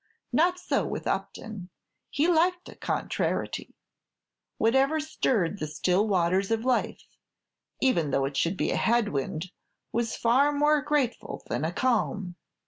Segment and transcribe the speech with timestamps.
[0.33, 1.69] Not so with Upton;
[2.09, 3.75] he liked a "contrariety."
[4.57, 7.03] Whatever stirred the still waters of life,
[7.81, 9.51] even though it should be a head wind,
[9.91, 12.35] was far more grateful than a calm!